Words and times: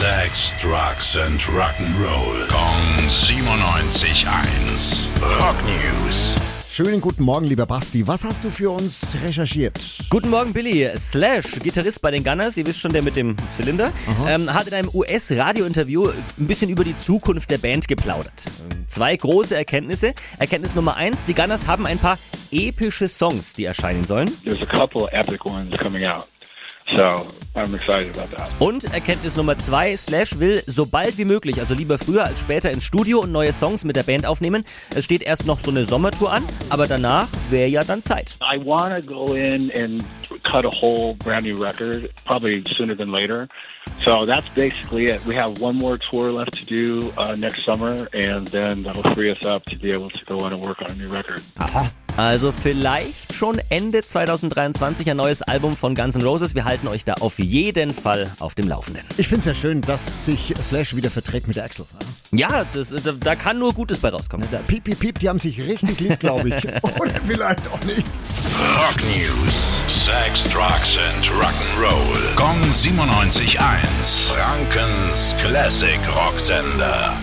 Sex, 0.00 0.56
Drugs 0.56 1.18
and 1.18 1.38
Rock'n'Roll. 1.42 2.48
Kong 2.48 2.96
97.1. 3.06 5.10
Rock 5.38 5.56
News. 5.62 6.36
Schönen 6.70 7.02
guten 7.02 7.22
Morgen, 7.22 7.44
lieber 7.44 7.66
Basti. 7.66 8.06
Was 8.06 8.24
hast 8.24 8.42
du 8.42 8.50
für 8.50 8.70
uns 8.70 9.14
recherchiert? 9.22 9.78
Guten 10.08 10.30
Morgen, 10.30 10.54
Billy. 10.54 10.88
Slash, 10.96 11.58
Gitarrist 11.62 12.00
bei 12.00 12.12
den 12.12 12.24
Gunners, 12.24 12.56
ihr 12.56 12.66
wisst 12.66 12.80
schon, 12.80 12.94
der 12.94 13.02
mit 13.02 13.14
dem 13.14 13.36
Zylinder, 13.54 13.92
ähm, 14.26 14.50
hat 14.54 14.68
in 14.68 14.72
einem 14.72 14.88
US-Radio-Interview 14.94 16.08
ein 16.08 16.46
bisschen 16.46 16.70
über 16.70 16.84
die 16.84 16.96
Zukunft 16.96 17.50
der 17.50 17.58
Band 17.58 17.86
geplaudert. 17.86 18.46
Ähm, 18.46 18.88
Zwei 18.88 19.14
große 19.14 19.54
Erkenntnisse. 19.54 20.14
Erkenntnis 20.38 20.74
Nummer 20.74 20.96
eins, 20.96 21.26
die 21.26 21.34
Gunners 21.34 21.66
haben 21.66 21.84
ein 21.84 21.98
paar 21.98 22.18
epische 22.52 23.08
Songs, 23.08 23.54
die 23.54 23.64
erscheinen 23.64 24.04
sollen. 24.04 24.30
There's 24.44 24.62
a 24.62 24.66
couple 24.66 25.02
of 25.02 25.12
epic 25.12 25.44
ones 25.44 25.76
coming 25.78 26.04
out. 26.04 26.26
So 26.92 27.24
I'm 27.54 27.74
excited 27.74 28.16
about 28.16 28.36
that. 28.36 28.50
Und 28.58 28.92
Erkenntnis 28.92 29.36
Nummer 29.36 29.56
zwei, 29.58 29.96
Slash 29.96 30.38
will 30.38 30.62
so 30.66 30.86
bald 30.86 31.18
wie 31.18 31.24
möglich, 31.24 31.60
also 31.60 31.74
lieber 31.74 31.98
früher 31.98 32.24
als 32.24 32.40
später 32.40 32.70
ins 32.70 32.84
Studio 32.84 33.20
und 33.20 33.32
neue 33.32 33.52
Songs 33.52 33.84
mit 33.84 33.94
der 33.96 34.02
Band 34.02 34.26
aufnehmen. 34.26 34.64
Es 34.94 35.04
steht 35.04 35.22
erst 35.22 35.46
noch 35.46 35.60
so 35.60 35.70
eine 35.70 35.84
Sommertour 35.84 36.32
an, 36.32 36.42
aber 36.68 36.86
danach 36.86 37.28
wäre 37.50 37.68
ja 37.68 37.84
dann 37.84 38.02
Zeit. 38.02 38.36
I 38.40 38.58
want 38.64 39.04
to 39.04 39.08
go 39.08 39.34
in 39.34 39.70
and 39.72 40.04
cut 40.42 40.64
a 40.64 40.70
whole 40.70 41.14
brand 41.14 41.46
new 41.46 41.56
record, 41.56 42.10
probably 42.24 42.64
sooner 42.66 42.96
than 42.96 43.12
later. 43.12 43.46
So 44.04 44.26
that's 44.26 44.48
basically 44.54 45.06
it. 45.06 45.20
We 45.26 45.36
have 45.36 45.60
one 45.60 45.76
more 45.76 45.98
tour 45.98 46.30
left 46.30 46.54
to 46.54 46.64
do 46.64 47.12
uh, 47.16 47.36
next 47.36 47.64
summer, 47.64 48.08
and 48.12 48.48
then 48.48 48.82
that'll 48.82 49.14
free 49.14 49.30
us 49.30 49.44
up 49.44 49.64
to 49.66 49.76
be 49.76 49.92
able 49.92 50.10
to 50.10 50.24
go 50.24 50.38
in 50.46 50.52
and 50.52 50.62
work 50.62 50.82
on 50.82 50.90
a 50.90 50.94
new 50.94 51.08
record. 51.08 51.42
Also 52.20 52.52
vielleicht 52.52 53.32
schon 53.32 53.58
Ende 53.70 54.02
2023 54.02 55.08
ein 55.08 55.16
neues 55.16 55.40
Album 55.40 55.74
von 55.74 55.94
Guns 55.94 56.16
N' 56.16 56.20
Roses. 56.20 56.54
Wir 56.54 56.66
halten 56.66 56.86
euch 56.86 57.02
da 57.06 57.14
auf 57.14 57.38
jeden 57.38 57.94
Fall 57.94 58.30
auf 58.40 58.54
dem 58.54 58.68
Laufenden. 58.68 59.04
Ich 59.16 59.26
finde 59.26 59.40
es 59.40 59.46
ja 59.46 59.54
schön, 59.54 59.80
dass 59.80 60.26
sich 60.26 60.52
Slash 60.60 60.94
wieder 60.94 61.10
verträgt 61.10 61.48
mit 61.48 61.56
der 61.56 61.64
Axel. 61.64 61.86
Ja, 62.30 62.66
das, 62.74 62.90
da, 62.90 63.12
da 63.12 63.36
kann 63.36 63.58
nur 63.58 63.72
Gutes 63.72 64.00
bei 64.00 64.10
rauskommen. 64.10 64.46
Der 64.52 64.58
Piep, 64.58 64.84
Piep, 64.84 65.00
Piep, 65.00 65.18
die 65.18 65.30
haben 65.30 65.38
sich 65.38 65.66
richtig 65.66 65.98
lieb, 66.00 66.20
glaube 66.20 66.50
ich. 66.50 66.68
Oder 67.00 67.14
vielleicht 67.26 67.66
auch 67.72 67.80
nicht. 67.84 68.06
Rock 68.76 69.00
News. 69.16 69.82
Sex, 69.88 70.44
Drugs 70.50 70.98
and 70.98 71.24
Rock'n'Roll. 71.26 72.36
Kong 72.36 72.60
97.1. 72.70 74.34
Frankens 74.34 75.34
Classic 75.38 75.98
Rocksender. 76.14 77.16